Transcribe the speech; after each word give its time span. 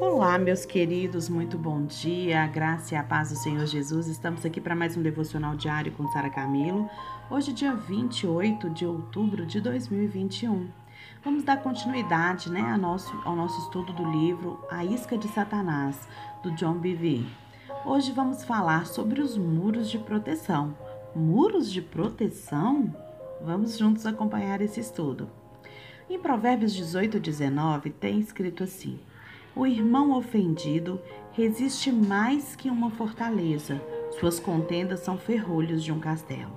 Olá, 0.00 0.36
meus 0.38 0.64
queridos, 0.64 1.28
muito 1.28 1.56
bom 1.56 1.86
dia. 1.86 2.44
Graça 2.48 2.94
e 2.94 2.98
a 2.98 3.02
paz 3.04 3.30
do 3.30 3.36
Senhor 3.36 3.64
Jesus. 3.64 4.08
Estamos 4.08 4.44
aqui 4.44 4.60
para 4.60 4.74
mais 4.74 4.96
um 4.96 5.02
devocional 5.02 5.54
diário 5.54 5.92
com 5.92 6.08
Sara 6.08 6.28
Camilo. 6.28 6.90
Hoje, 7.30 7.52
dia 7.52 7.72
28 7.72 8.70
de 8.70 8.84
outubro 8.84 9.46
de 9.46 9.60
2021. 9.60 10.68
Vamos 11.24 11.44
dar 11.44 11.62
continuidade 11.62 12.50
né, 12.50 12.72
ao, 12.72 12.76
nosso, 12.76 13.16
ao 13.24 13.36
nosso 13.36 13.60
estudo 13.60 13.92
do 13.92 14.10
livro 14.10 14.58
A 14.68 14.84
Isca 14.84 15.16
de 15.16 15.28
Satanás, 15.28 16.08
do 16.42 16.50
John 16.56 16.74
Bevere. 16.74 17.28
Hoje 17.84 18.10
vamos 18.10 18.42
falar 18.42 18.86
sobre 18.86 19.20
os 19.20 19.38
muros 19.38 19.88
de 19.88 19.98
proteção. 19.98 20.76
Muros 21.14 21.70
de 21.70 21.80
proteção? 21.80 22.92
Vamos 23.40 23.78
juntos 23.78 24.04
acompanhar 24.06 24.60
esse 24.60 24.80
estudo. 24.80 25.30
Em 26.10 26.18
Provérbios 26.18 26.74
18 26.74 27.16
e 27.16 27.20
19 27.20 27.90
tem 27.90 28.18
escrito 28.18 28.64
assim: 28.64 28.98
O 29.56 29.64
irmão 29.64 30.10
ofendido 30.18 31.00
resiste 31.30 31.92
mais 31.92 32.56
que 32.56 32.68
uma 32.68 32.90
fortaleza, 32.90 33.80
suas 34.18 34.40
contendas 34.40 34.98
são 35.00 35.16
ferrolhos 35.16 35.84
de 35.84 35.92
um 35.92 36.00
castelo. 36.00 36.50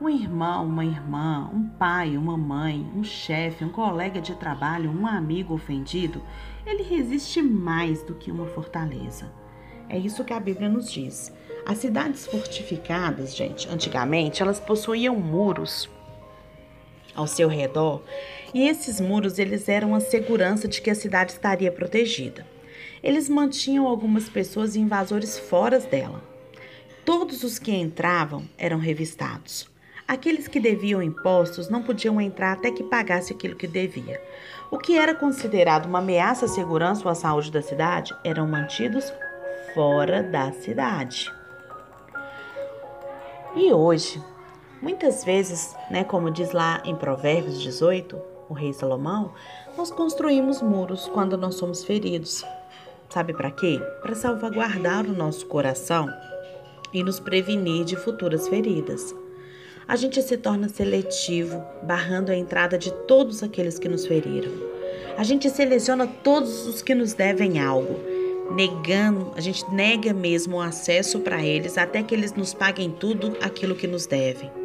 Um 0.00 0.08
irmão, 0.08 0.64
uma 0.64 0.82
irmã, 0.82 1.50
um 1.52 1.68
pai, 1.68 2.16
uma 2.16 2.38
mãe, 2.38 2.90
um 2.96 3.04
chefe, 3.04 3.66
um 3.66 3.68
colega 3.68 4.18
de 4.18 4.34
trabalho, 4.34 4.90
um 4.90 5.06
amigo 5.06 5.52
ofendido, 5.52 6.22
ele 6.64 6.82
resiste 6.82 7.42
mais 7.42 8.02
do 8.02 8.14
que 8.14 8.30
uma 8.30 8.46
fortaleza. 8.46 9.30
É 9.90 9.98
isso 9.98 10.24
que 10.24 10.32
a 10.32 10.40
Bíblia 10.40 10.70
nos 10.70 10.90
diz. 10.90 11.34
As 11.66 11.76
cidades 11.76 12.26
fortificadas, 12.26 13.36
gente, 13.36 13.68
antigamente, 13.68 14.40
elas 14.40 14.58
possuíam 14.58 15.16
muros 15.16 15.90
ao 17.18 17.26
seu 17.26 17.48
redor, 17.48 18.00
e 18.54 18.68
esses 18.68 19.00
muros 19.00 19.40
eles 19.40 19.68
eram 19.68 19.92
a 19.92 20.00
segurança 20.00 20.68
de 20.68 20.80
que 20.80 20.88
a 20.88 20.94
cidade 20.94 21.32
estaria 21.32 21.72
protegida. 21.72 22.46
Eles 23.02 23.28
mantinham 23.28 23.88
algumas 23.88 24.28
pessoas 24.28 24.76
e 24.76 24.80
invasores 24.80 25.36
fora 25.36 25.80
dela. 25.80 26.22
Todos 27.04 27.42
os 27.42 27.58
que 27.58 27.72
entravam 27.72 28.48
eram 28.56 28.78
revistados. 28.78 29.68
Aqueles 30.06 30.46
que 30.46 30.60
deviam 30.60 31.02
impostos 31.02 31.68
não 31.68 31.82
podiam 31.82 32.20
entrar 32.20 32.52
até 32.52 32.70
que 32.70 32.84
pagasse 32.84 33.32
aquilo 33.32 33.56
que 33.56 33.66
devia. 33.66 34.22
O 34.70 34.78
que 34.78 34.96
era 34.96 35.14
considerado 35.14 35.86
uma 35.86 35.98
ameaça 35.98 36.46
à 36.46 36.48
segurança 36.48 37.02
ou 37.04 37.10
à 37.10 37.14
saúde 37.16 37.50
da 37.50 37.60
cidade 37.60 38.14
eram 38.24 38.46
mantidos 38.46 39.12
fora 39.74 40.22
da 40.22 40.52
cidade. 40.52 41.30
E 43.56 43.72
hoje, 43.72 44.22
Muitas 44.80 45.24
vezes, 45.24 45.74
né, 45.90 46.04
como 46.04 46.30
diz 46.30 46.52
lá 46.52 46.80
em 46.84 46.94
Provérbios 46.94 47.60
18, 47.60 48.16
o 48.48 48.54
rei 48.54 48.72
Salomão, 48.72 49.32
nós 49.76 49.90
construímos 49.90 50.62
muros 50.62 51.08
quando 51.08 51.36
nós 51.36 51.56
somos 51.56 51.84
feridos. 51.84 52.44
Sabe 53.08 53.32
para 53.32 53.50
quê? 53.50 53.80
Para 54.02 54.14
salvaguardar 54.14 55.04
o 55.04 55.12
nosso 55.12 55.46
coração 55.46 56.08
e 56.92 57.02
nos 57.02 57.18
prevenir 57.18 57.84
de 57.84 57.96
futuras 57.96 58.46
feridas. 58.46 59.12
A 59.88 59.96
gente 59.96 60.22
se 60.22 60.36
torna 60.36 60.68
seletivo, 60.68 61.60
barrando 61.82 62.30
a 62.30 62.36
entrada 62.36 62.78
de 62.78 62.92
todos 63.08 63.42
aqueles 63.42 63.80
que 63.80 63.88
nos 63.88 64.06
feriram. 64.06 64.52
A 65.16 65.24
gente 65.24 65.50
seleciona 65.50 66.06
todos 66.06 66.68
os 66.68 66.82
que 66.82 66.94
nos 66.94 67.14
devem 67.14 67.58
algo, 67.58 67.98
negando, 68.54 69.32
a 69.34 69.40
gente 69.40 69.68
nega 69.72 70.12
mesmo 70.12 70.58
o 70.58 70.60
acesso 70.60 71.18
para 71.18 71.42
eles 71.42 71.76
até 71.76 72.00
que 72.00 72.14
eles 72.14 72.32
nos 72.34 72.54
paguem 72.54 72.90
tudo 72.92 73.36
aquilo 73.40 73.74
que 73.74 73.86
nos 73.88 74.06
devem 74.06 74.57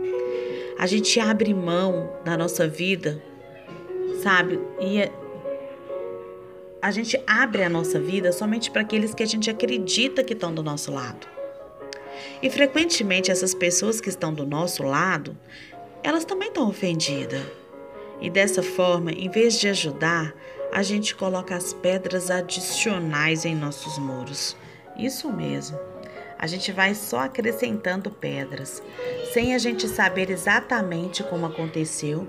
a 0.77 0.87
gente 0.87 1.19
abre 1.19 1.53
mão 1.53 2.09
da 2.23 2.37
nossa 2.37 2.67
vida, 2.67 3.21
sabe? 4.21 4.59
E 4.79 4.99
é, 4.99 5.11
a 6.81 6.91
gente 6.91 7.21
abre 7.25 7.63
a 7.63 7.69
nossa 7.69 7.99
vida 7.99 8.31
somente 8.31 8.69
para 8.69 8.81
aqueles 8.81 9.13
que 9.13 9.23
a 9.23 9.25
gente 9.25 9.49
acredita 9.49 10.23
que 10.23 10.33
estão 10.33 10.53
do 10.53 10.63
nosso 10.63 10.91
lado. 10.91 11.27
E 12.41 12.49
frequentemente 12.49 13.31
essas 13.31 13.53
pessoas 13.53 14.01
que 14.01 14.09
estão 14.09 14.33
do 14.33 14.45
nosso 14.45 14.83
lado, 14.83 15.37
elas 16.03 16.25
também 16.25 16.49
estão 16.49 16.67
ofendidas. 16.67 17.41
E 18.19 18.29
dessa 18.29 18.61
forma, 18.61 19.11
em 19.11 19.29
vez 19.29 19.59
de 19.59 19.67
ajudar, 19.69 20.33
a 20.71 20.81
gente 20.81 21.15
coloca 21.15 21.55
as 21.55 21.73
pedras 21.73 22.31
adicionais 22.31 23.45
em 23.45 23.55
nossos 23.55 23.97
muros. 23.97 24.57
Isso 24.97 25.31
mesmo. 25.31 25.79
A 26.37 26.47
gente 26.47 26.71
vai 26.71 26.93
só 26.93 27.19
acrescentando 27.19 28.11
pedras 28.11 28.83
sem 29.33 29.55
a 29.55 29.57
gente 29.57 29.87
saber 29.87 30.29
exatamente 30.29 31.23
como 31.23 31.47
aconteceu, 31.47 32.27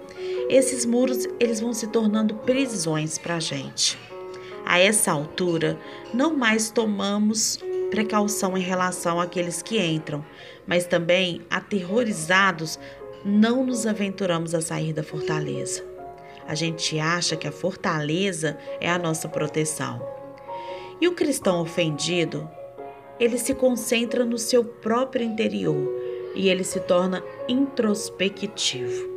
esses 0.49 0.87
muros 0.87 1.27
eles 1.39 1.61
vão 1.61 1.75
se 1.75 1.87
tornando 1.89 2.35
prisões 2.37 3.19
para 3.19 3.37
a 3.37 3.41
gente. 3.41 3.99
A 4.65 4.79
essa 4.79 5.13
altura, 5.13 5.79
não 6.15 6.35
mais 6.35 6.71
tomamos 6.71 7.59
precaução 7.91 8.57
em 8.57 8.63
relação 8.63 9.21
àqueles 9.21 9.61
que 9.61 9.79
entram, 9.79 10.25
mas 10.67 10.87
também, 10.87 11.43
aterrorizados, 11.51 12.79
não 13.23 13.67
nos 13.67 13.87
aventuramos 13.87 14.55
a 14.55 14.63
sair 14.63 14.95
da 14.95 15.03
fortaleza. 15.03 15.85
A 16.49 16.55
gente 16.55 16.99
acha 16.99 17.37
que 17.37 17.47
a 17.47 17.53
fortaleza 17.53 18.57
é 18.81 18.89
a 18.89 18.99
nossa 18.99 19.29
proteção. 19.29 20.03
E 20.99 21.07
o 21.07 21.13
cristão 21.13 21.61
ofendido, 21.61 22.49
ele 23.21 23.37
se 23.37 23.55
concentra 23.55 24.25
no 24.25 24.39
seu 24.39 24.65
próprio 24.65 25.23
interior 25.23 26.04
e 26.35 26.49
ele 26.49 26.65
se 26.65 26.81
torna 26.81 27.23
introspectivo. 27.49 29.15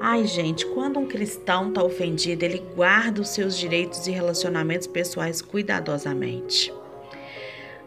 Ai, 0.00 0.26
gente, 0.26 0.64
quando 0.66 0.98
um 0.98 1.08
cristão 1.08 1.68
está 1.68 1.82
ofendido, 1.82 2.44
ele 2.44 2.62
guarda 2.74 3.20
os 3.20 3.30
seus 3.30 3.58
direitos 3.58 4.06
e 4.06 4.12
relacionamentos 4.12 4.86
pessoais 4.86 5.42
cuidadosamente. 5.42 6.72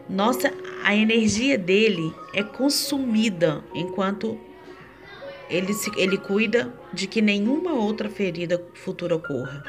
Nossa, 0.08 0.52
a 0.84 0.94
energia 0.94 1.56
dele 1.56 2.12
é 2.34 2.42
consumida 2.42 3.64
enquanto 3.72 4.38
ele, 5.48 5.72
se, 5.72 5.90
ele 5.96 6.18
cuida 6.18 6.72
de 6.92 7.06
que 7.06 7.22
nenhuma 7.22 7.72
outra 7.72 8.10
ferida 8.10 8.62
futura 8.74 9.16
ocorra. 9.16 9.62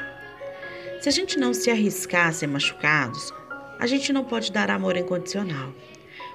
Se 1.00 1.08
a 1.08 1.12
gente 1.12 1.38
não 1.38 1.54
se 1.54 1.70
arriscar 1.70 2.28
a 2.28 2.32
ser 2.32 2.46
machucados, 2.46 3.32
a 3.78 3.86
gente 3.86 4.12
não 4.12 4.24
pode 4.24 4.52
dar 4.52 4.70
amor 4.70 4.96
incondicional. 4.96 5.72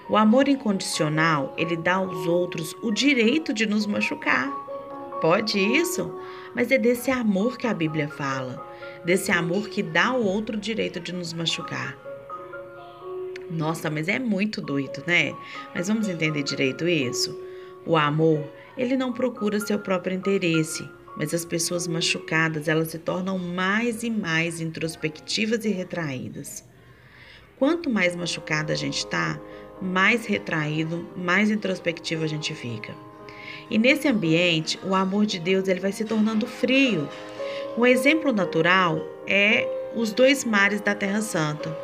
O 0.09 0.17
amor 0.17 0.47
incondicional, 0.47 1.53
ele 1.55 1.77
dá 1.77 1.95
aos 1.95 2.25
outros 2.25 2.75
o 2.81 2.91
direito 2.91 3.53
de 3.53 3.67
nos 3.67 3.85
machucar. 3.85 4.49
Pode 5.21 5.59
isso? 5.59 6.11
Mas 6.55 6.71
é 6.71 6.77
desse 6.79 7.11
amor 7.11 7.57
que 7.57 7.67
a 7.67 7.73
Bíblia 7.73 8.07
fala, 8.07 8.65
desse 9.05 9.31
amor 9.31 9.69
que 9.69 9.83
dá 9.83 10.07
ao 10.07 10.23
outro 10.23 10.57
o 10.57 10.59
direito 10.59 10.99
de 10.99 11.13
nos 11.13 11.31
machucar. 11.31 11.95
Nossa, 13.51 13.89
mas 13.89 14.07
é 14.07 14.17
muito 14.17 14.61
doido, 14.61 15.03
né? 15.05 15.35
Mas 15.75 15.87
vamos 15.87 16.07
entender 16.07 16.41
direito 16.41 16.87
isso? 16.87 17.39
O 17.85 17.95
amor, 17.95 18.43
ele 18.77 18.97
não 18.97 19.13
procura 19.13 19.59
seu 19.59 19.77
próprio 19.77 20.15
interesse, 20.15 20.89
mas 21.17 21.33
as 21.33 21.45
pessoas 21.45 21.87
machucadas, 21.87 22.67
elas 22.67 22.89
se 22.89 22.97
tornam 22.97 23.37
mais 23.37 24.03
e 24.03 24.09
mais 24.09 24.61
introspectivas 24.61 25.65
e 25.65 25.69
retraídas. 25.69 26.63
Quanto 27.57 27.89
mais 27.89 28.15
machucada 28.15 28.71
a 28.71 28.75
gente 28.75 28.99
está, 28.99 29.37
mais 29.81 30.25
retraído, 30.25 31.07
mais 31.16 31.50
introspectivo 31.50 32.23
a 32.23 32.28
gente 32.28 32.53
fica. 32.53 32.94
E 33.69 33.78
nesse 33.78 34.07
ambiente, 34.07 34.79
o 34.84 34.95
amor 34.95 35.25
de 35.25 35.40
Deus 35.40 35.67
ele 35.67 35.79
vai 35.79 35.91
se 35.91 36.03
tornando 36.03 36.47
frio. 36.47 37.07
Um 37.78 37.85
exemplo 37.85 38.31
natural 38.34 39.00
é 39.28 39.68
os 39.95 40.12
dois 40.12 40.44
mares 40.44 40.81
da 40.81 40.95
Terra 40.95 41.22
Santa. 41.22 41.75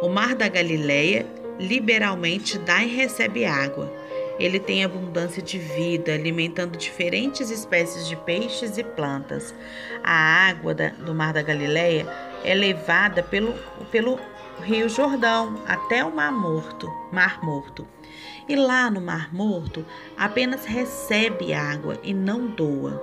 O 0.00 0.08
Mar 0.08 0.34
da 0.34 0.48
Galileia 0.48 1.26
liberalmente 1.58 2.58
dá 2.58 2.82
e 2.82 2.94
recebe 2.94 3.44
água. 3.44 3.92
Ele 4.38 4.58
tem 4.58 4.84
abundância 4.84 5.40
de 5.40 5.58
vida, 5.58 6.12
alimentando 6.12 6.76
diferentes 6.76 7.50
espécies 7.50 8.08
de 8.08 8.16
peixes 8.16 8.76
e 8.76 8.82
plantas. 8.82 9.54
A 10.02 10.48
água 10.48 10.74
da, 10.74 10.88
do 10.88 11.14
Mar 11.14 11.32
da 11.32 11.42
Galileia 11.42 12.06
é 12.42 12.52
levada 12.52 13.22
pelo, 13.22 13.54
pelo 13.92 14.18
Rio 14.62 14.88
Jordão 14.88 15.62
até 15.66 16.04
o 16.04 16.14
Mar 16.14 16.32
Morto, 16.32 16.90
Mar 17.12 17.42
Morto. 17.42 17.86
E 18.48 18.56
lá 18.56 18.90
no 18.90 19.00
Mar 19.00 19.34
Morto 19.34 19.84
apenas 20.16 20.64
recebe 20.64 21.52
água 21.52 21.98
e 22.02 22.14
não 22.14 22.46
doa. 22.46 23.02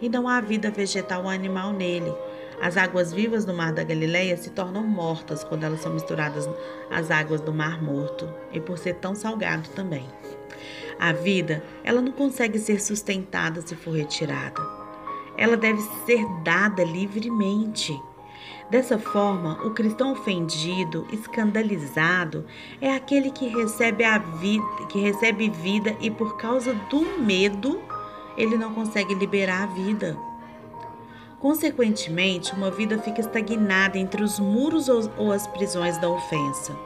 E 0.00 0.08
não 0.08 0.28
há 0.28 0.40
vida 0.40 0.70
vegetal 0.70 1.24
ou 1.24 1.28
animal 1.28 1.72
nele. 1.72 2.12
As 2.60 2.76
águas 2.76 3.12
vivas 3.12 3.44
do 3.44 3.54
Mar 3.54 3.72
da 3.72 3.84
Galileia 3.84 4.36
se 4.36 4.50
tornam 4.50 4.82
mortas 4.82 5.44
quando 5.44 5.64
elas 5.64 5.80
são 5.80 5.92
misturadas 5.92 6.48
às 6.90 7.10
águas 7.10 7.40
do 7.40 7.54
Mar 7.54 7.82
Morto, 7.82 8.28
e 8.52 8.60
por 8.60 8.76
ser 8.78 8.94
tão 8.94 9.14
salgado 9.14 9.68
também. 9.70 10.06
A 10.98 11.12
vida, 11.12 11.62
ela 11.84 12.02
não 12.02 12.10
consegue 12.10 12.58
ser 12.58 12.80
sustentada 12.80 13.60
se 13.60 13.76
for 13.76 13.92
retirada. 13.92 14.60
Ela 15.36 15.56
deve 15.56 15.80
ser 16.04 16.26
dada 16.42 16.82
livremente. 16.82 17.96
Dessa 18.70 18.98
forma, 18.98 19.54
o 19.64 19.70
cristão 19.70 20.12
ofendido, 20.12 21.06
escandalizado, 21.10 22.44
é 22.82 22.94
aquele 22.94 23.30
que 23.30 23.48
recebe 23.48 24.04
a 24.04 24.18
vida, 24.18 24.86
que 24.90 25.00
recebe 25.00 25.48
vida 25.48 25.96
e 26.00 26.10
por 26.10 26.36
causa 26.36 26.74
do 26.90 27.18
medo, 27.18 27.80
ele 28.36 28.58
não 28.58 28.74
consegue 28.74 29.14
liberar 29.14 29.62
a 29.62 29.66
vida. 29.66 30.18
Consequentemente, 31.40 32.52
uma 32.52 32.70
vida 32.70 32.98
fica 32.98 33.20
estagnada 33.20 33.96
entre 33.96 34.22
os 34.22 34.38
muros 34.38 34.88
ou 34.88 35.32
as 35.32 35.46
prisões 35.46 35.96
da 35.98 36.10
ofensa. 36.10 36.76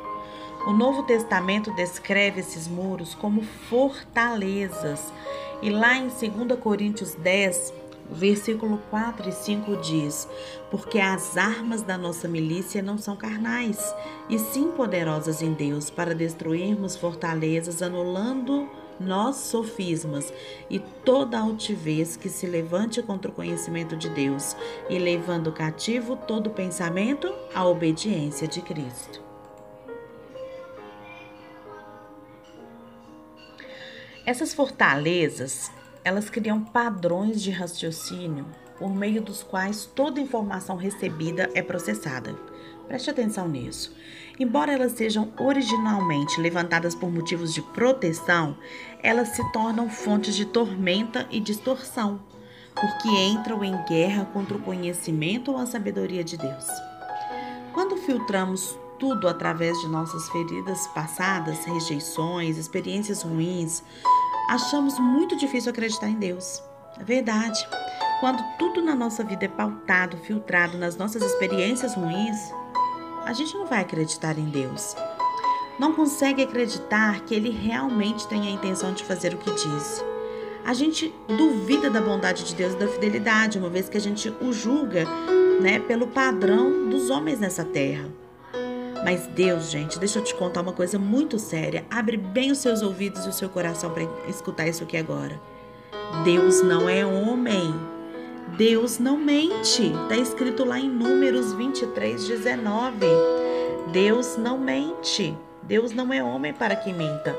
O 0.67 0.73
Novo 0.73 1.02
Testamento 1.02 1.75
descreve 1.75 2.38
esses 2.38 2.69
muros 2.69 3.12
como 3.14 3.43
fortalezas. 3.43 5.12
E 5.61 5.70
lá 5.70 5.96
em 5.96 6.08
2 6.08 6.61
Coríntios 6.61 7.14
10, 7.14 7.73
versículo 8.12 8.78
4 8.90 9.28
e 9.28 9.32
5 9.32 9.76
diz: 9.78 10.28
Porque 10.70 10.98
as 10.98 11.36
armas 11.36 11.82
da 11.82 11.96
nossa 11.98 12.28
milícia 12.28 12.82
não 12.82 12.98
são 12.98 13.16
carnais, 13.16 13.94
e 14.28 14.38
sim 14.38 14.70
poderosas 14.70 15.42
em 15.42 15.52
Deus 15.52 15.90
para 15.90 16.14
destruirmos 16.14 16.96
fortalezas, 16.96 17.82
anulando 17.82 18.68
nós 19.00 19.36
sofismas 19.36 20.32
e 20.70 20.78
toda 20.78 21.38
altivez 21.38 22.16
que 22.16 22.28
se 22.28 22.46
levante 22.46 23.02
contra 23.02 23.30
o 23.30 23.34
conhecimento 23.34 23.96
de 23.96 24.08
Deus, 24.08 24.56
e 24.88 24.98
levando 24.98 25.52
cativo 25.52 26.16
todo 26.16 26.50
pensamento 26.50 27.32
à 27.54 27.66
obediência 27.66 28.46
de 28.46 28.60
Cristo. 28.60 29.22
Essas 34.24 34.54
fortalezas, 34.54 35.68
elas 36.04 36.28
criam 36.28 36.60
padrões 36.62 37.40
de 37.43 37.50
raciocínio 37.50 38.46
por 38.78 38.93
meio 38.94 39.22
dos 39.22 39.43
quais 39.43 39.84
toda 39.84 40.20
informação 40.20 40.76
recebida 40.76 41.49
é 41.54 41.62
processada. 41.62 42.34
Preste 42.88 43.10
atenção 43.10 43.49
nisso. 43.49 43.94
Embora 44.38 44.72
elas 44.72 44.93
sejam 44.93 45.32
originalmente 45.38 46.40
levantadas 46.40 46.94
por 46.94 47.10
motivos 47.10 47.54
de 47.54 47.62
proteção, 47.62 48.56
elas 49.02 49.28
se 49.28 49.52
tornam 49.52 49.88
fontes 49.88 50.34
de 50.34 50.44
tormenta 50.44 51.26
e 51.31 51.38
distorção, 51.38 52.20
porque 52.75 53.08
entram 53.08 53.62
em 53.62 53.76
guerra 53.84 54.25
contra 54.25 54.56
o 54.56 54.62
conhecimento 54.62 55.52
ou 55.52 55.58
a 55.58 55.66
sabedoria 55.66 56.25
de 56.25 56.37
Deus. 56.37 56.66
Quando 57.72 57.96
filtramos 57.98 58.76
tudo 58.98 59.28
através 59.28 59.81
de 59.81 59.88
nossas 59.88 60.28
feridas 60.31 60.87
passadas, 60.88 61.64
rejeições, 61.64 62.56
experiências 62.56 63.22
ruins, 63.22 63.82
achamos 64.48 64.98
muito 64.98 65.36
difícil 65.36 65.70
acreditar 65.70 66.08
em 66.08 66.18
Deus. 66.18 66.62
É 67.00 67.04
verdade. 67.04 67.66
Quando 68.20 68.42
tudo 68.58 68.82
na 68.82 68.94
nossa 68.94 69.24
vida 69.24 69.46
é 69.46 69.48
pautado, 69.48 70.16
filtrado 70.16 70.78
nas 70.78 70.96
nossas 70.96 71.22
experiências 71.22 71.94
ruins, 71.94 72.38
a 73.24 73.32
gente 73.32 73.54
não 73.54 73.66
vai 73.66 73.80
acreditar 73.80 74.38
em 74.38 74.44
Deus. 74.44 74.94
Não 75.78 75.92
consegue 75.92 76.42
acreditar 76.42 77.20
que 77.22 77.34
Ele 77.34 77.50
realmente 77.50 78.26
tem 78.28 78.46
a 78.46 78.50
intenção 78.50 78.92
de 78.92 79.04
fazer 79.04 79.34
o 79.34 79.38
que 79.38 79.50
disse. 79.50 80.04
A 80.64 80.74
gente 80.74 81.12
duvida 81.26 81.90
da 81.90 82.00
bondade 82.00 82.44
de 82.44 82.54
Deus 82.54 82.74
e 82.74 82.76
da 82.76 82.86
fidelidade, 82.86 83.58
uma 83.58 83.68
vez 83.68 83.88
que 83.88 83.96
a 83.96 84.00
gente 84.00 84.32
o 84.40 84.52
julga 84.52 85.04
né, 85.60 85.80
pelo 85.80 86.06
padrão 86.06 86.88
dos 86.88 87.10
homens 87.10 87.40
nessa 87.40 87.64
terra. 87.64 88.08
Mas 89.04 89.26
Deus, 89.26 89.70
gente, 89.70 89.99
deixa 89.99 90.20
eu 90.20 90.25
te 90.25 90.34
contar 90.34 90.60
uma 90.60 90.72
coisa 90.72 90.99
muito 90.99 91.38
séria. 91.38 91.84
Abre 91.90 92.16
bem 92.16 92.52
os 92.52 92.58
seus 92.58 92.82
ouvidos 92.82 93.25
e 93.25 93.28
o 93.28 93.32
seu 93.32 93.49
coração 93.49 93.90
para 93.90 94.04
escutar 94.28 94.69
isso 94.69 94.84
aqui 94.84 94.96
agora. 94.96 95.40
Deus 96.25 96.62
não 96.62 96.88
é 96.88 97.04
homem. 97.04 97.75
Deus 98.56 98.99
não 98.99 99.16
mente. 99.16 99.93
Está 100.04 100.16
escrito 100.16 100.64
lá 100.64 100.78
em 100.78 100.88
Números 100.88 101.52
23, 101.52 102.28
19. 102.28 103.06
Deus 103.93 104.37
não 104.37 104.56
mente. 104.58 105.37
Deus 105.62 105.93
não 105.93 106.12
é 106.12 106.22
homem 106.22 106.52
para 106.52 106.76
que 106.76 106.93
minta. 106.93 107.37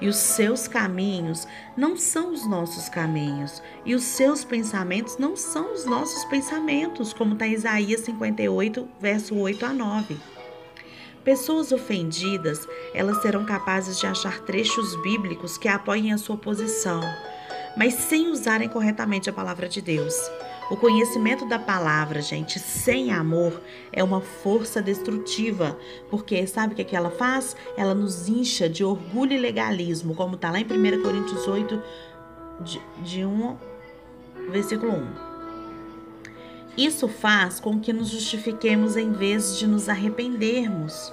E 0.00 0.08
os 0.08 0.16
seus 0.16 0.68
caminhos 0.68 1.46
não 1.76 1.96
são 1.96 2.32
os 2.32 2.46
nossos 2.46 2.88
caminhos, 2.88 3.60
e 3.84 3.96
os 3.96 4.04
seus 4.04 4.44
pensamentos 4.44 5.18
não 5.18 5.34
são 5.34 5.72
os 5.72 5.84
nossos 5.84 6.24
pensamentos, 6.26 7.12
como 7.12 7.32
está 7.32 7.48
Isaías 7.48 8.02
58, 8.02 8.88
verso 9.00 9.36
8 9.36 9.66
a 9.66 9.72
9. 9.72 10.37
Pessoas 11.28 11.72
ofendidas, 11.72 12.66
elas 12.94 13.20
serão 13.20 13.44
capazes 13.44 14.00
de 14.00 14.06
achar 14.06 14.40
trechos 14.40 14.96
bíblicos 15.02 15.58
que 15.58 15.68
apoiem 15.68 16.10
a 16.10 16.16
sua 16.16 16.38
posição, 16.38 17.02
mas 17.76 17.92
sem 17.92 18.30
usarem 18.30 18.66
corretamente 18.66 19.28
a 19.28 19.32
palavra 19.34 19.68
de 19.68 19.82
Deus. 19.82 20.14
O 20.70 20.76
conhecimento 20.78 21.46
da 21.46 21.58
palavra, 21.58 22.22
gente, 22.22 22.58
sem 22.58 23.12
amor, 23.12 23.60
é 23.92 24.02
uma 24.02 24.22
força 24.22 24.80
destrutiva, 24.80 25.78
porque 26.08 26.46
sabe 26.46 26.72
o 26.72 26.76
que, 26.76 26.80
é 26.80 26.84
que 26.86 26.96
ela 26.96 27.10
faz? 27.10 27.54
Ela 27.76 27.94
nos 27.94 28.26
incha 28.26 28.66
de 28.66 28.82
orgulho 28.82 29.34
e 29.34 29.38
legalismo, 29.38 30.14
como 30.14 30.34
está 30.34 30.50
lá 30.50 30.58
em 30.58 30.64
1 30.64 31.02
Coríntios 31.02 31.46
8, 31.46 31.82
de, 32.62 32.80
de 33.04 33.26
1, 33.26 33.56
versículo 34.50 34.92
1. 34.92 35.28
Isso 36.78 37.06
faz 37.06 37.60
com 37.60 37.78
que 37.78 37.92
nos 37.92 38.08
justifiquemos 38.08 38.96
em 38.96 39.12
vez 39.12 39.58
de 39.58 39.66
nos 39.66 39.90
arrependermos, 39.90 41.12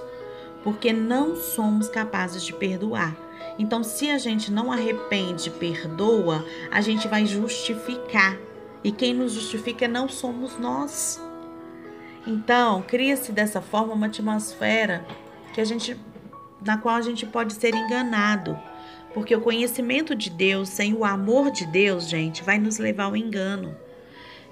porque 0.66 0.92
não 0.92 1.36
somos 1.36 1.88
capazes 1.88 2.42
de 2.42 2.52
perdoar. 2.52 3.16
Então, 3.56 3.84
se 3.84 4.10
a 4.10 4.18
gente 4.18 4.50
não 4.50 4.72
arrepende, 4.72 5.48
perdoa, 5.48 6.44
a 6.72 6.80
gente 6.80 7.06
vai 7.06 7.24
justificar. 7.24 8.36
E 8.82 8.90
quem 8.90 9.14
nos 9.14 9.30
justifica 9.30 9.86
não 9.86 10.08
somos 10.08 10.58
nós. 10.58 11.22
Então, 12.26 12.82
cria-se 12.82 13.30
dessa 13.30 13.60
forma 13.60 13.94
uma 13.94 14.06
atmosfera 14.06 15.06
que 15.54 15.60
a 15.60 15.64
gente 15.64 15.96
na 16.60 16.76
qual 16.76 16.96
a 16.96 17.00
gente 17.00 17.24
pode 17.24 17.52
ser 17.52 17.72
enganado. 17.72 18.58
Porque 19.14 19.36
o 19.36 19.40
conhecimento 19.40 20.16
de 20.16 20.30
Deus 20.30 20.68
sem 20.68 20.92
o 20.94 21.04
amor 21.04 21.52
de 21.52 21.64
Deus, 21.64 22.08
gente, 22.08 22.42
vai 22.42 22.58
nos 22.58 22.78
levar 22.78 23.04
ao 23.04 23.16
engano. 23.16 23.72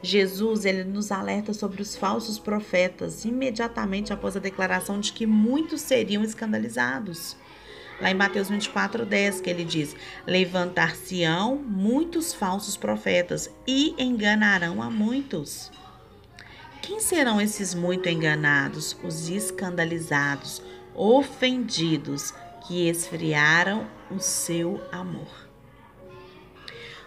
Jesus 0.04 0.66
ele 0.66 0.84
nos 0.84 1.10
alerta 1.10 1.54
sobre 1.54 1.80
os 1.80 1.96
falsos 1.96 2.38
profetas 2.38 3.24
imediatamente 3.24 4.12
após 4.12 4.36
a 4.36 4.40
declaração 4.40 5.00
de 5.00 5.12
que 5.12 5.26
muitos 5.26 5.80
seriam 5.80 6.22
escandalizados. 6.22 7.36
Lá 8.00 8.10
em 8.10 8.14
Mateus 8.14 8.50
24, 8.50 9.06
10, 9.06 9.40
que 9.40 9.48
ele 9.48 9.64
diz: 9.64 9.96
Levantar-se-ão 10.26 11.56
muitos 11.56 12.34
falsos 12.34 12.76
profetas 12.76 13.50
e 13.66 13.94
enganarão 13.98 14.82
a 14.82 14.90
muitos. 14.90 15.72
Quem 16.82 17.00
serão 17.00 17.40
esses 17.40 17.72
muito 17.72 18.08
enganados? 18.08 18.94
Os 19.02 19.30
escandalizados, 19.30 20.60
ofendidos, 20.94 22.34
que 22.66 22.88
esfriaram 22.88 23.86
o 24.10 24.18
seu 24.18 24.82
amor. 24.92 25.48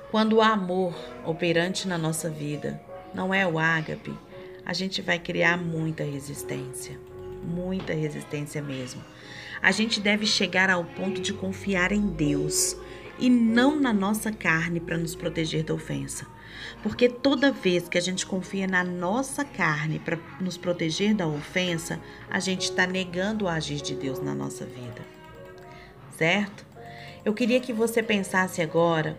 Quando 0.09 0.37
o 0.37 0.41
amor 0.41 0.95
operante 1.25 1.87
na 1.87 1.97
nossa 1.97 2.29
vida 2.29 2.86
não 3.13 3.33
é 3.33 3.45
o 3.47 3.57
ágape, 3.57 4.13
a 4.65 4.73
gente 4.73 5.01
vai 5.01 5.17
criar 5.17 5.57
muita 5.57 6.03
resistência, 6.03 6.99
muita 7.43 7.93
resistência 7.93 8.61
mesmo. 8.61 9.01
A 9.61 9.71
gente 9.71 9.99
deve 9.99 10.25
chegar 10.25 10.69
ao 10.69 10.83
ponto 10.83 11.21
de 11.21 11.33
confiar 11.33 11.91
em 11.91 12.05
Deus 12.07 12.75
e 13.17 13.29
não 13.29 13.79
na 13.79 13.93
nossa 13.93 14.31
carne 14.31 14.79
para 14.79 14.97
nos 14.97 15.15
proteger 15.15 15.63
da 15.63 15.73
ofensa. 15.73 16.27
Porque 16.83 17.09
toda 17.09 17.51
vez 17.51 17.87
que 17.87 17.97
a 17.97 18.01
gente 18.01 18.25
confia 18.25 18.67
na 18.67 18.83
nossa 18.83 19.43
carne 19.43 19.99
para 19.99 20.17
nos 20.39 20.57
proteger 20.57 21.15
da 21.15 21.27
ofensa, 21.27 21.99
a 22.29 22.39
gente 22.39 22.63
está 22.63 22.85
negando 22.85 23.45
o 23.45 23.47
agir 23.47 23.81
de 23.81 23.95
Deus 23.95 24.19
na 24.19 24.35
nossa 24.35 24.65
vida. 24.65 25.01
Certo? 26.17 26.65
Eu 27.23 27.33
queria 27.33 27.59
que 27.59 27.73
você 27.73 28.03
pensasse 28.03 28.61
agora 28.61 29.17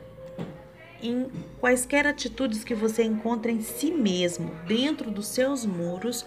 em 1.02 1.30
quaisquer 1.60 2.06
atitudes 2.06 2.64
que 2.64 2.74
você 2.74 3.02
encontra 3.04 3.50
em 3.50 3.60
si 3.60 3.90
mesmo, 3.90 4.50
dentro 4.66 5.10
dos 5.10 5.28
seus 5.28 5.64
muros, 5.64 6.26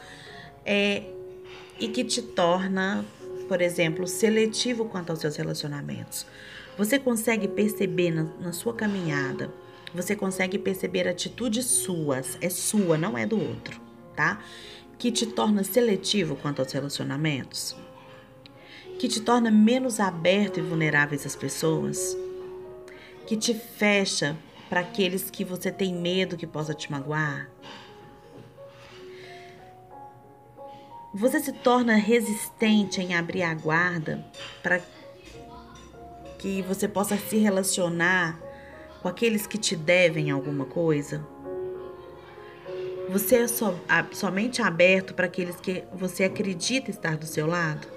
é, 0.65 1.03
e 1.79 1.87
que 1.87 2.03
te 2.03 2.21
torna, 2.21 3.03
por 3.47 3.61
exemplo, 3.61 4.07
seletivo 4.07 4.85
quanto 4.85 5.09
aos 5.09 5.19
seus 5.19 5.35
relacionamentos. 5.35 6.25
Você 6.77 6.97
consegue 6.97 7.47
perceber 7.47 8.11
na, 8.11 8.23
na 8.39 8.53
sua 8.53 8.73
caminhada, 8.73 9.51
você 9.93 10.15
consegue 10.15 10.57
perceber 10.57 11.07
atitudes 11.07 11.65
suas, 11.65 12.37
é 12.39 12.49
sua, 12.49 12.97
não 12.97 13.17
é 13.17 13.25
do 13.25 13.39
outro, 13.39 13.79
tá? 14.15 14.41
Que 14.97 15.11
te 15.11 15.25
torna 15.25 15.63
seletivo 15.63 16.35
quanto 16.35 16.59
aos 16.59 16.71
relacionamentos, 16.71 17.75
que 18.97 19.07
te 19.07 19.19
torna 19.19 19.51
menos 19.51 19.99
aberto 19.99 20.59
e 20.59 20.63
vulnerável 20.63 21.19
às 21.23 21.35
pessoas, 21.35 22.15
que 23.27 23.35
te 23.35 23.53
fecha 23.53 24.37
para 24.71 24.79
aqueles 24.79 25.29
que 25.29 25.43
você 25.43 25.69
tem 25.69 25.93
medo 25.93 26.37
que 26.37 26.47
possa 26.47 26.73
te 26.73 26.89
magoar? 26.89 27.49
Você 31.13 31.41
se 31.41 31.51
torna 31.51 31.95
resistente 31.95 33.01
em 33.01 33.13
abrir 33.13 33.43
a 33.43 33.53
guarda 33.53 34.25
para 34.63 34.79
que 36.39 36.61
você 36.61 36.87
possa 36.87 37.17
se 37.17 37.35
relacionar 37.35 38.39
com 39.01 39.09
aqueles 39.09 39.45
que 39.45 39.57
te 39.57 39.75
devem 39.75 40.31
alguma 40.31 40.63
coisa? 40.63 41.27
Você 43.09 43.39
é 43.39 43.47
so, 43.49 43.77
somente 44.13 44.61
aberto 44.61 45.13
para 45.13 45.25
aqueles 45.25 45.57
que 45.57 45.83
você 45.93 46.23
acredita 46.23 46.89
estar 46.89 47.17
do 47.17 47.25
seu 47.25 47.45
lado? 47.45 47.89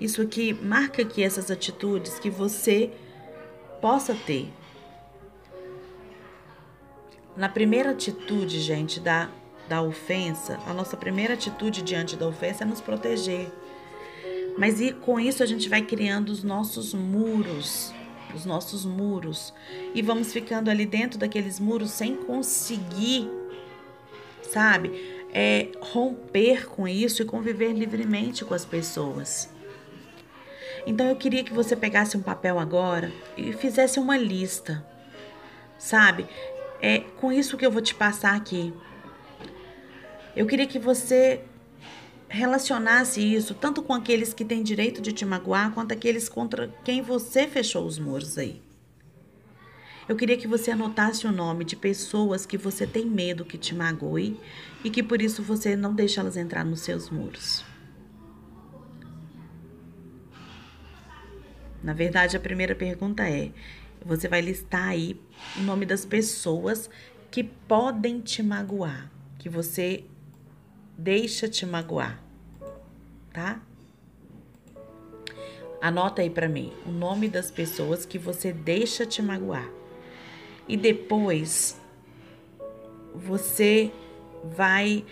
Isso 0.00 0.20
aqui 0.20 0.52
marca 0.52 1.02
aqui 1.02 1.22
essas 1.22 1.52
atitudes 1.52 2.18
que 2.18 2.28
você 2.28 2.90
possa 3.80 4.12
ter 4.12 4.52
na 7.36 7.48
primeira 7.48 7.90
atitude, 7.90 8.60
gente, 8.60 9.00
da, 9.00 9.30
da 9.68 9.82
ofensa, 9.82 10.58
a 10.66 10.74
nossa 10.74 10.96
primeira 10.96 11.34
atitude 11.34 11.82
diante 11.82 12.16
da 12.16 12.26
ofensa 12.26 12.64
é 12.64 12.66
nos 12.66 12.80
proteger. 12.80 13.50
Mas 14.58 14.80
e 14.80 14.92
com 14.92 15.18
isso 15.18 15.42
a 15.42 15.46
gente 15.46 15.68
vai 15.68 15.82
criando 15.82 16.28
os 16.28 16.42
nossos 16.42 16.92
muros, 16.92 17.92
os 18.34 18.44
nossos 18.44 18.84
muros, 18.84 19.52
e 19.94 20.02
vamos 20.02 20.32
ficando 20.32 20.70
ali 20.70 20.84
dentro 20.84 21.18
daqueles 21.18 21.58
muros 21.58 21.90
sem 21.90 22.16
conseguir, 22.16 23.30
sabe, 24.42 24.90
é, 25.32 25.68
romper 25.80 26.66
com 26.68 26.86
isso 26.86 27.22
e 27.22 27.24
conviver 27.24 27.72
livremente 27.72 28.44
com 28.44 28.52
as 28.52 28.64
pessoas. 28.64 29.48
Então 30.86 31.08
eu 31.08 31.16
queria 31.16 31.44
que 31.44 31.52
você 31.52 31.74
pegasse 31.74 32.16
um 32.16 32.22
papel 32.22 32.58
agora 32.58 33.10
e 33.36 33.52
fizesse 33.52 33.98
uma 33.98 34.16
lista, 34.18 34.84
sabe? 35.78 36.26
É 36.82 36.98
com 36.98 37.32
isso 37.32 37.56
que 37.56 37.64
eu 37.64 37.70
vou 37.70 37.80
te 37.80 37.94
passar 37.94 38.34
aqui. 38.34 38.74
Eu 40.34 40.46
queria 40.46 40.66
que 40.66 40.80
você 40.80 41.44
relacionasse 42.28 43.20
isso 43.20 43.54
tanto 43.54 43.82
com 43.82 43.92
aqueles 43.92 44.34
que 44.34 44.44
têm 44.44 44.62
direito 44.62 45.00
de 45.00 45.12
te 45.12 45.24
magoar, 45.24 45.72
quanto 45.72 45.92
aqueles 45.92 46.28
contra 46.28 46.68
quem 46.82 47.00
você 47.00 47.46
fechou 47.46 47.86
os 47.86 48.00
muros 48.00 48.36
aí. 48.36 48.60
Eu 50.08 50.16
queria 50.16 50.36
que 50.36 50.48
você 50.48 50.72
anotasse 50.72 51.26
o 51.26 51.30
nome 51.30 51.64
de 51.64 51.76
pessoas 51.76 52.44
que 52.44 52.58
você 52.58 52.86
tem 52.86 53.06
medo 53.06 53.44
que 53.44 53.56
te 53.56 53.74
magoe 53.74 54.36
e 54.82 54.90
que 54.90 55.02
por 55.02 55.22
isso 55.22 55.42
você 55.42 55.76
não 55.76 55.94
deixa 55.94 56.20
elas 56.20 56.36
entrar 56.36 56.64
nos 56.64 56.80
seus 56.80 57.08
muros. 57.08 57.64
Na 61.82 61.92
verdade, 61.92 62.36
a 62.36 62.40
primeira 62.40 62.74
pergunta 62.74 63.28
é: 63.28 63.50
você 64.04 64.28
vai 64.28 64.40
listar 64.40 64.88
aí 64.88 65.20
o 65.56 65.60
nome 65.60 65.86
das 65.86 66.04
pessoas 66.04 66.88
que 67.30 67.42
podem 67.42 68.20
te 68.20 68.42
magoar, 68.42 69.10
que 69.38 69.48
você 69.48 70.04
deixa 70.96 71.48
te 71.48 71.64
magoar, 71.64 72.22
tá? 73.32 73.60
Anota 75.80 76.22
aí 76.22 76.30
para 76.30 76.48
mim 76.48 76.72
o 76.86 76.90
nome 76.90 77.28
das 77.28 77.50
pessoas 77.50 78.06
que 78.06 78.18
você 78.18 78.52
deixa 78.52 79.04
te 79.04 79.20
magoar. 79.20 79.68
E 80.68 80.76
depois 80.76 81.80
você 83.14 83.90
vai 84.44 85.04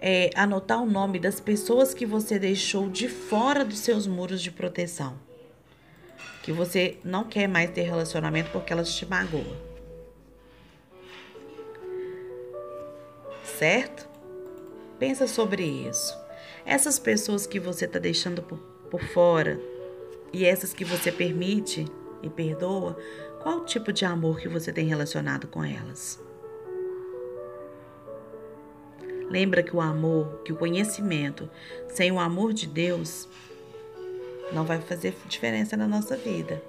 é, 0.00 0.30
anotar 0.34 0.82
o 0.82 0.86
nome 0.86 1.18
das 1.18 1.40
pessoas 1.40 1.94
que 1.94 2.04
você 2.04 2.38
deixou 2.38 2.88
de 2.88 3.08
fora 3.08 3.64
dos 3.64 3.78
seus 3.78 4.06
muros 4.06 4.42
de 4.42 4.50
proteção 4.50 5.25
que 6.46 6.52
você 6.52 6.96
não 7.02 7.24
quer 7.24 7.48
mais 7.48 7.72
ter 7.72 7.82
relacionamento 7.82 8.50
porque 8.52 8.72
elas 8.72 8.94
te 8.94 9.04
magoam. 9.04 9.56
Certo? 13.42 14.08
Pensa 14.96 15.26
sobre 15.26 15.64
isso. 15.64 16.16
Essas 16.64 17.00
pessoas 17.00 17.48
que 17.48 17.58
você 17.58 17.86
está 17.86 17.98
deixando 17.98 18.42
por, 18.42 18.58
por 18.88 19.02
fora 19.02 19.60
e 20.32 20.44
essas 20.44 20.72
que 20.72 20.84
você 20.84 21.10
permite 21.10 21.84
e 22.22 22.30
perdoa, 22.30 22.96
qual 23.42 23.64
tipo 23.64 23.92
de 23.92 24.04
amor 24.04 24.38
que 24.38 24.48
você 24.48 24.72
tem 24.72 24.86
relacionado 24.86 25.48
com 25.48 25.64
elas? 25.64 26.22
Lembra 29.28 29.64
que 29.64 29.74
o 29.74 29.80
amor, 29.80 30.42
que 30.44 30.52
o 30.52 30.56
conhecimento, 30.56 31.50
sem 31.88 32.12
o 32.12 32.20
amor 32.20 32.52
de 32.52 32.68
Deus, 32.68 33.28
não 34.52 34.64
vai 34.64 34.80
fazer 34.80 35.14
diferença 35.28 35.76
na 35.76 35.86
nossa 35.86 36.16
vida. 36.16 36.62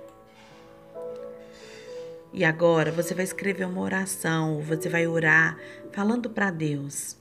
E 2.34 2.43
agora 2.43 2.91
você 2.91 3.13
vai 3.13 3.24
escrever 3.24 3.65
uma 3.65 3.81
oração, 3.81 4.62
você 4.62 4.89
vai 4.89 5.07
orar 5.07 5.57
falando 5.91 6.29
para 6.29 6.51
Deus, 6.51 7.15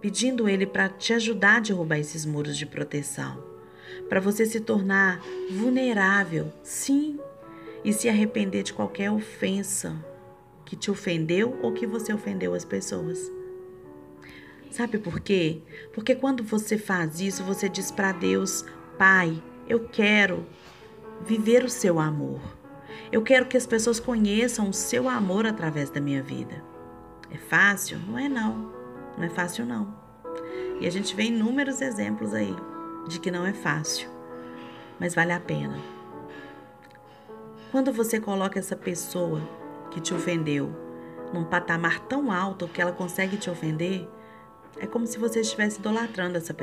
pedindo 0.00 0.48
Ele 0.48 0.66
para 0.66 0.88
te 0.88 1.12
ajudar 1.12 1.56
a 1.56 1.60
derrubar 1.60 1.98
esses 1.98 2.24
muros 2.24 2.56
de 2.56 2.66
proteção, 2.66 3.42
para 4.08 4.20
você 4.20 4.46
se 4.46 4.60
tornar 4.60 5.20
vulnerável, 5.50 6.52
sim, 6.62 7.20
e 7.84 7.92
se 7.92 8.08
arrepender 8.08 8.62
de 8.62 8.72
qualquer 8.72 9.10
ofensa 9.10 9.96
que 10.64 10.76
te 10.76 10.90
ofendeu 10.90 11.58
ou 11.62 11.72
que 11.72 11.86
você 11.86 12.12
ofendeu 12.12 12.54
as 12.54 12.64
pessoas. 12.64 13.30
Sabe 14.70 14.98
por 14.98 15.20
quê? 15.20 15.60
Porque 15.92 16.14
quando 16.14 16.42
você 16.42 16.78
faz 16.78 17.20
isso, 17.20 17.44
você 17.44 17.68
diz 17.68 17.90
para 17.90 18.12
Deus: 18.12 18.64
Pai, 18.96 19.42
eu 19.66 19.88
quero 19.88 20.46
viver 21.24 21.64
o 21.64 21.68
seu 21.68 21.98
amor. 21.98 22.40
Eu 23.10 23.22
quero 23.22 23.46
que 23.46 23.56
as 23.56 23.66
pessoas 23.66 24.00
conheçam 24.00 24.68
o 24.68 24.72
seu 24.72 25.08
amor 25.08 25.46
através 25.46 25.90
da 25.90 26.00
minha 26.00 26.22
vida. 26.22 26.62
É 27.30 27.36
fácil? 27.36 27.98
Não 28.06 28.18
é 28.18 28.28
não. 28.28 28.72
Não 29.16 29.24
é 29.24 29.28
fácil 29.28 29.66
não. 29.66 29.94
E 30.80 30.86
a 30.86 30.90
gente 30.90 31.14
vê 31.14 31.24
inúmeros 31.24 31.80
exemplos 31.80 32.34
aí 32.34 32.54
de 33.08 33.20
que 33.20 33.30
não 33.30 33.46
é 33.46 33.52
fácil, 33.52 34.08
mas 34.98 35.14
vale 35.14 35.32
a 35.32 35.40
pena. 35.40 35.78
Quando 37.70 37.92
você 37.92 38.20
coloca 38.20 38.58
essa 38.58 38.76
pessoa 38.76 39.40
que 39.90 40.00
te 40.00 40.12
ofendeu 40.12 40.74
num 41.32 41.44
patamar 41.44 42.00
tão 42.00 42.30
alto 42.30 42.68
que 42.68 42.82
ela 42.82 42.92
consegue 42.92 43.36
te 43.36 43.48
ofender, 43.48 44.08
é 44.78 44.86
como 44.86 45.06
se 45.06 45.18
você 45.18 45.40
estivesse 45.40 45.78
idolatrando 45.78 46.36
essa 46.36 46.52
pessoa. 46.52 46.60